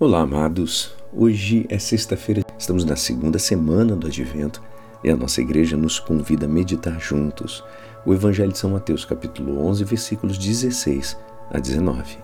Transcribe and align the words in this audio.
Olá, 0.00 0.20
amados. 0.20 0.94
Hoje 1.12 1.66
é 1.68 1.76
sexta-feira, 1.76 2.44
estamos 2.56 2.84
na 2.84 2.94
segunda 2.94 3.36
semana 3.36 3.96
do 3.96 4.06
Advento 4.06 4.62
e 5.02 5.10
a 5.10 5.16
nossa 5.16 5.40
igreja 5.40 5.76
nos 5.76 5.98
convida 5.98 6.46
a 6.46 6.48
meditar 6.48 7.00
juntos 7.00 7.64
o 8.06 8.14
Evangelho 8.14 8.52
de 8.52 8.58
São 8.58 8.70
Mateus, 8.70 9.04
capítulo 9.04 9.60
11, 9.66 9.82
versículos 9.82 10.38
16 10.38 11.18
a 11.50 11.58
19. 11.58 12.16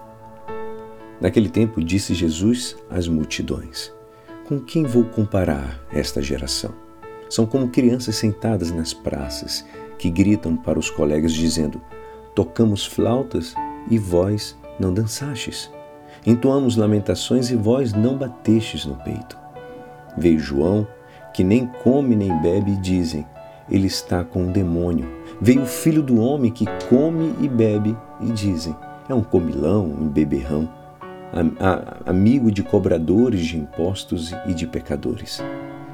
Naquele 1.21 1.49
tempo 1.49 1.83
disse 1.83 2.15
Jesus 2.15 2.77
às 2.89 3.09
multidões: 3.09 3.93
Com 4.47 4.61
quem 4.61 4.85
vou 4.85 5.03
comparar 5.07 5.85
esta 5.93 6.23
geração? 6.23 6.73
São 7.29 7.45
como 7.45 7.71
crianças 7.71 8.15
sentadas 8.15 8.71
nas 8.71 8.95
praças 8.95 9.67
que 9.99 10.11
gritam 10.11 10.57
para 10.57 10.79
os 10.79 10.91
colegas 10.91 11.33
dizendo: 11.33 11.83
Tocamos 12.37 12.87
flautas 12.87 13.53
e 13.91 13.99
vós 13.99 14.57
não 14.79 14.95
dançastes. 14.95 15.74
Entoamos 16.27 16.77
lamentações 16.77 17.51
e 17.51 17.57
vós 17.57 17.93
não 17.93 18.17
batestes 18.17 18.87
no 18.87 18.95
peito. 18.97 19.39
Veio 20.17 20.39
João, 20.39 20.87
que 21.35 21.45
nem 21.45 21.67
come 21.83 22.17
nem 22.17 22.41
bebe, 22.41 22.73
e 22.73 22.77
dizem: 22.77 23.27
Ele 23.71 23.87
está 23.87 24.25
com 24.25 24.45
um 24.45 24.53
demônio. 24.53 25.07
Veio 25.41 25.63
o 25.63 25.67
filho 25.67 26.03
do 26.03 26.19
homem, 26.21 26.51
que 26.51 26.65
come 26.89 27.35
e 27.41 27.49
bebe, 27.49 27.95
e 28.21 28.27
dizem: 28.31 28.75
É 29.09 29.15
um 29.15 29.23
comilão, 29.23 29.85
um 29.85 30.09
beberrão, 30.09 30.69
amigo 32.07 32.51
de 32.51 32.63
cobradores 32.63 33.45
de 33.45 33.59
impostos 33.59 34.33
e 34.47 34.55
de 34.55 34.67
pecadores. 34.67 35.43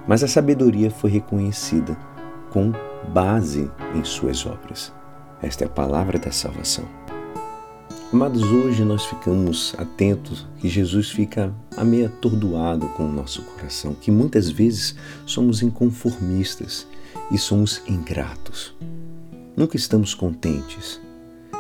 Mas 0.07 0.23
a 0.23 0.29
sabedoria 0.29 0.91
foi 0.91 1.11
reconhecida 1.11 1.97
com 2.51 2.73
base 3.13 3.71
em 3.95 4.05
suas 4.05 4.47
obras. 4.47 4.93
Esta 5.43 5.65
é 5.65 5.67
a 5.67 5.71
palavra 5.71 6.19
da 6.19 6.31
salvação. 6.31 6.85
Amados, 8.13 8.43
hoje 8.43 8.85
nós 8.85 9.05
ficamos 9.05 9.73
atentos 9.79 10.45
que 10.59 10.69
Jesus 10.69 11.11
fica 11.11 11.55
a 11.77 11.85
meio 11.85 12.07
atordoado 12.07 12.89
com 12.89 13.05
o 13.05 13.13
nosso 13.13 13.41
coração, 13.43 13.95
que 13.95 14.11
muitas 14.11 14.51
vezes 14.51 14.97
somos 15.25 15.63
inconformistas 15.63 16.89
e 17.31 17.39
somos 17.39 17.81
ingratos. 17.87 18.75
Nunca 19.57 19.77
estamos 19.77 20.13
contentes, 20.13 21.01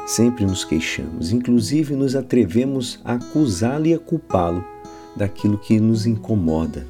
sempre 0.04 0.44
nos 0.44 0.64
queixamos, 0.64 1.30
inclusive 1.30 1.94
nos 1.94 2.16
atrevemos 2.16 2.98
a 3.04 3.14
acusá-lo 3.14 3.86
e 3.86 3.94
a 3.94 3.98
culpá-lo 4.00 4.64
daquilo 5.14 5.56
que 5.56 5.78
nos 5.78 6.04
incomoda. 6.04 6.84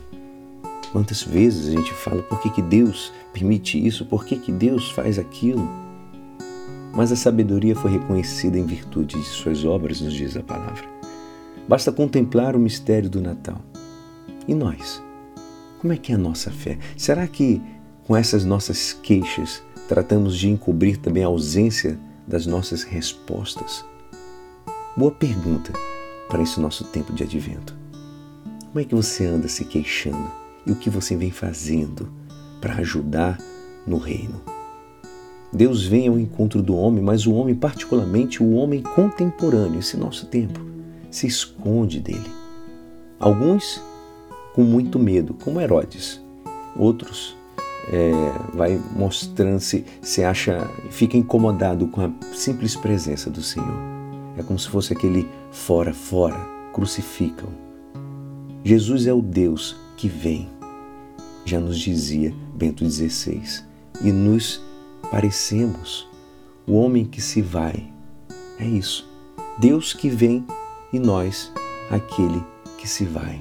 Quantas 0.90 1.22
vezes 1.22 1.68
a 1.68 1.72
gente 1.72 1.92
fala 1.92 2.22
por 2.22 2.40
que, 2.40 2.48
que 2.48 2.62
Deus 2.62 3.12
permite 3.30 3.86
isso, 3.86 4.06
por 4.06 4.24
que, 4.24 4.38
que 4.38 4.52
Deus 4.52 4.90
faz 4.90 5.18
aquilo? 5.18 5.89
Mas 6.92 7.12
a 7.12 7.16
sabedoria 7.16 7.74
foi 7.74 7.92
reconhecida 7.92 8.58
em 8.58 8.66
virtude 8.66 9.18
de 9.18 9.24
suas 9.24 9.64
obras, 9.64 10.00
nos 10.00 10.12
diz 10.12 10.36
a 10.36 10.42
palavra. 10.42 10.84
Basta 11.68 11.92
contemplar 11.92 12.56
o 12.56 12.58
mistério 12.58 13.08
do 13.08 13.20
Natal. 13.20 13.60
E 14.46 14.54
nós? 14.54 15.02
Como 15.78 15.92
é 15.92 15.96
que 15.96 16.12
é 16.12 16.14
a 16.14 16.18
nossa 16.18 16.50
fé? 16.50 16.78
Será 16.96 17.26
que 17.26 17.62
com 18.06 18.16
essas 18.16 18.44
nossas 18.44 18.92
queixas 18.92 19.62
tratamos 19.88 20.36
de 20.36 20.48
encobrir 20.48 20.96
também 20.96 21.22
a 21.22 21.28
ausência 21.28 21.98
das 22.26 22.46
nossas 22.46 22.82
respostas? 22.82 23.84
Boa 24.96 25.12
pergunta 25.12 25.72
para 26.28 26.42
esse 26.42 26.60
nosso 26.60 26.84
tempo 26.84 27.12
de 27.12 27.22
advento. 27.22 27.74
Como 28.66 28.80
é 28.80 28.84
que 28.84 28.94
você 28.94 29.26
anda 29.26 29.48
se 29.48 29.64
queixando 29.64 30.30
e 30.66 30.72
o 30.72 30.76
que 30.76 30.90
você 30.90 31.16
vem 31.16 31.30
fazendo 31.30 32.12
para 32.60 32.74
ajudar 32.74 33.38
no 33.86 33.98
reino? 33.98 34.42
Deus 35.52 35.84
vem 35.84 36.08
ao 36.08 36.18
encontro 36.18 36.62
do 36.62 36.76
homem, 36.76 37.02
mas 37.02 37.26
o 37.26 37.34
homem, 37.34 37.54
particularmente 37.54 38.42
o 38.42 38.52
homem 38.54 38.82
contemporâneo, 38.82 39.80
esse 39.80 39.96
nosso 39.96 40.26
tempo, 40.26 40.60
se 41.10 41.26
esconde 41.26 42.00
dele. 42.00 42.30
Alguns 43.18 43.82
com 44.54 44.62
muito 44.62 44.98
medo, 44.98 45.34
como 45.34 45.60
Herodes. 45.60 46.20
Outros 46.76 47.36
é, 47.88 48.12
vai 48.54 48.80
mostrando-se, 48.96 49.84
se 50.00 50.22
acha, 50.22 50.68
fica 50.90 51.16
incomodado 51.16 51.86
com 51.88 52.02
a 52.02 52.10
simples 52.32 52.76
presença 52.76 53.28
do 53.28 53.42
Senhor. 53.42 53.74
É 54.36 54.42
como 54.42 54.58
se 54.58 54.68
fosse 54.68 54.92
aquele 54.92 55.28
fora, 55.50 55.92
fora, 55.92 56.38
crucificam. 56.72 57.48
Jesus 58.64 59.06
é 59.06 59.12
o 59.12 59.20
Deus 59.20 59.76
que 59.96 60.08
vem, 60.08 60.48
já 61.44 61.58
nos 61.58 61.78
dizia 61.78 62.32
Bento 62.54 62.88
XVI, 62.88 63.42
e 64.02 64.12
nos 64.12 64.62
parecemos 65.10 66.08
o 66.66 66.74
homem 66.74 67.04
que 67.04 67.20
se 67.20 67.42
vai. 67.42 67.92
É 68.58 68.64
isso. 68.64 69.08
Deus 69.58 69.92
que 69.92 70.08
vem 70.08 70.46
e 70.92 70.98
nós, 70.98 71.52
aquele 71.90 72.42
que 72.78 72.88
se 72.88 73.04
vai. 73.04 73.40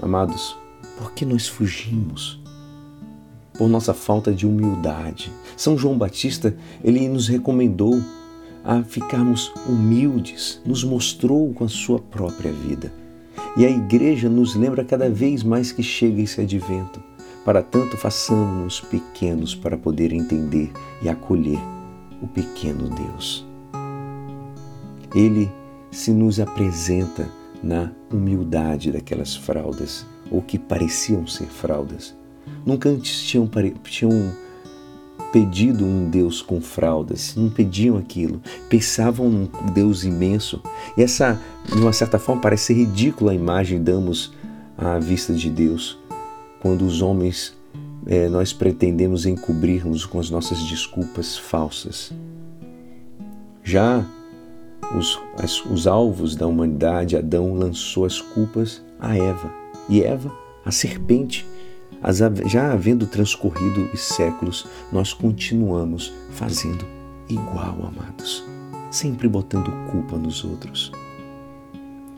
Amados, 0.00 0.56
por 0.98 1.12
que 1.12 1.26
nós 1.26 1.46
fugimos? 1.46 2.40
Por 3.52 3.68
nossa 3.68 3.92
falta 3.92 4.32
de 4.32 4.46
humildade. 4.46 5.30
São 5.56 5.76
João 5.76 5.96
Batista, 5.96 6.56
ele 6.82 7.06
nos 7.08 7.28
recomendou 7.28 8.02
a 8.64 8.82
ficarmos 8.82 9.52
humildes, 9.68 10.60
nos 10.64 10.82
mostrou 10.82 11.52
com 11.52 11.64
a 11.64 11.68
sua 11.68 11.98
própria 11.98 12.50
vida. 12.50 12.92
E 13.56 13.64
a 13.64 13.70
igreja 13.70 14.28
nos 14.28 14.54
lembra 14.54 14.84
cada 14.84 15.08
vez 15.08 15.42
mais 15.42 15.70
que 15.70 15.82
chega 15.82 16.22
esse 16.22 16.40
advento 16.40 17.03
para 17.44 17.62
tanto, 17.62 17.96
façamos-nos 17.96 18.80
pequenos 18.80 19.54
para 19.54 19.76
poder 19.76 20.12
entender 20.12 20.72
e 21.02 21.08
acolher 21.08 21.60
o 22.22 22.26
pequeno 22.26 22.88
Deus. 22.88 23.46
Ele 25.14 25.50
se 25.90 26.10
nos 26.10 26.40
apresenta 26.40 27.28
na 27.62 27.90
humildade 28.10 28.90
daquelas 28.90 29.36
fraldas, 29.36 30.06
ou 30.30 30.42
que 30.42 30.58
pareciam 30.58 31.26
ser 31.26 31.46
fraldas. 31.46 32.14
Nunca 32.64 32.88
antes 32.88 33.22
tinham, 33.22 33.48
tinham 33.84 34.32
pedido 35.32 35.84
um 35.84 36.08
Deus 36.10 36.40
com 36.42 36.60
fraldas, 36.60 37.34
não 37.36 37.50
pediam 37.50 37.96
aquilo, 37.96 38.40
pensavam 38.68 39.28
num 39.28 39.48
Deus 39.72 40.04
imenso. 40.04 40.62
E 40.96 41.02
essa, 41.02 41.40
de 41.66 41.80
uma 41.80 41.92
certa 41.92 42.18
forma, 42.18 42.40
parece 42.40 42.72
ridícula 42.72 43.32
a 43.32 43.34
imagem 43.34 43.82
damos 43.82 44.32
à 44.76 44.98
vista 44.98 45.32
de 45.32 45.50
Deus, 45.50 45.98
quando 46.64 46.86
os 46.86 47.02
homens 47.02 47.54
é, 48.06 48.26
nós 48.26 48.50
pretendemos 48.50 49.26
encobrir-nos 49.26 50.06
com 50.06 50.18
as 50.18 50.30
nossas 50.30 50.62
desculpas 50.62 51.36
falsas. 51.36 52.10
Já 53.62 54.02
os, 54.96 55.20
as, 55.36 55.62
os 55.66 55.86
alvos 55.86 56.34
da 56.34 56.46
humanidade, 56.46 57.18
Adão 57.18 57.52
lançou 57.52 58.06
as 58.06 58.18
culpas 58.18 58.82
a 58.98 59.14
Eva, 59.14 59.52
e 59.90 60.02
Eva, 60.02 60.32
a 60.64 60.70
serpente. 60.70 61.46
As, 62.02 62.20
já 62.46 62.72
havendo 62.72 63.06
transcorrido 63.06 63.90
os 63.92 64.00
séculos, 64.00 64.66
nós 64.90 65.12
continuamos 65.12 66.14
fazendo 66.30 66.86
igual, 67.28 67.92
amados, 67.94 68.42
sempre 68.90 69.28
botando 69.28 69.70
culpa 69.90 70.16
nos 70.16 70.42
outros. 70.42 70.90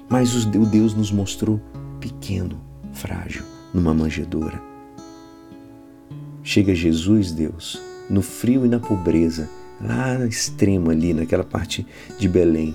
Mas 0.09 0.37
o 0.37 0.65
Deus 0.67 0.95
nos 0.95 1.11
mostrou 1.11 1.61
pequeno, 1.99 2.61
frágil 2.93 3.56
numa 3.77 3.93
manjedoura. 3.93 4.61
Chega 6.43 6.75
Jesus, 6.75 7.31
Deus, 7.31 7.79
no 8.09 8.23
frio 8.23 8.65
e 8.65 8.69
na 8.69 8.81
pobreza, 8.81 9.51
lá 9.81 10.19
na 10.19 10.27
extrema 10.27 10.93
ali, 10.93 11.13
naquela 11.13 11.45
parte 11.45 11.87
de 12.19 12.27
Belém. 12.27 12.75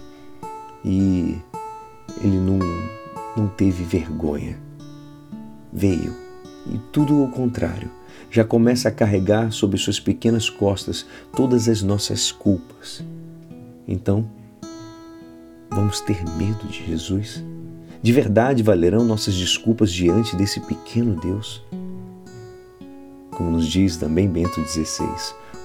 E 0.86 1.38
ele 2.24 2.38
não, 2.38 2.60
não 3.36 3.48
teve 3.48 3.84
vergonha. 3.84 4.60
Veio. 5.74 6.14
E 6.72 6.78
tudo 6.92 7.24
o 7.24 7.32
contrário. 7.32 7.90
Já 8.30 8.46
começa 8.46 8.88
a 8.88 8.92
carregar 8.92 9.52
sobre 9.52 9.78
suas 9.78 10.00
pequenas 10.00 10.50
costas 10.50 11.06
todas 11.36 11.68
as 11.68 11.82
nossas 11.82 12.32
culpas. 12.32 13.04
Então, 13.88 14.30
vamos 15.70 16.00
ter 16.00 16.24
medo 16.38 16.68
de 16.68 16.86
Jesus? 16.86 17.44
De 18.04 18.12
verdade 18.12 18.64
valerão 18.64 19.06
nossas 19.06 19.36
desculpas 19.36 19.92
diante 19.92 20.36
desse 20.36 20.59
pequeno 20.59 21.20
Deus? 21.22 21.64
Como 23.30 23.52
nos 23.52 23.68
diz 23.68 23.96
também 23.96 24.28
Bento 24.28 24.59
XVI, 24.66 25.06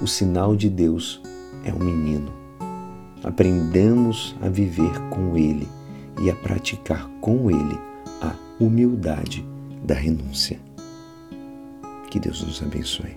o 0.02 0.06
sinal 0.06 0.54
de 0.54 0.68
Deus 0.68 1.22
é 1.64 1.72
o 1.72 1.76
um 1.76 1.78
menino. 1.78 2.30
Aprendamos 3.24 4.36
a 4.42 4.50
viver 4.50 4.92
com 5.08 5.34
Ele 5.34 5.66
e 6.22 6.30
a 6.30 6.34
praticar 6.34 7.08
com 7.22 7.50
Ele 7.50 7.78
a 8.20 8.34
humildade 8.60 9.42
da 9.82 9.94
renúncia. 9.94 10.60
Que 12.10 12.20
Deus 12.20 12.42
nos 12.42 12.62
abençoe. 12.62 13.16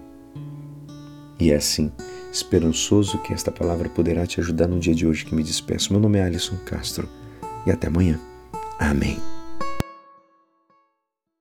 E 1.37 1.51
é 1.51 1.55
assim, 1.55 1.91
esperançoso 2.31 3.17
que 3.17 3.33
esta 3.33 3.51
palavra 3.51 3.89
poderá 3.89 4.25
te 4.25 4.39
ajudar 4.39 4.67
no 4.67 4.79
dia 4.79 4.95
de 4.95 5.05
hoje 5.05 5.25
que 5.25 5.35
me 5.35 5.43
despeço. 5.43 5.91
Meu 5.91 6.01
nome 6.01 6.19
é 6.19 6.23
Alisson 6.23 6.55
Castro 6.65 7.07
e 7.65 7.71
até 7.71 7.87
amanhã. 7.87 8.17
Amém. 8.79 9.38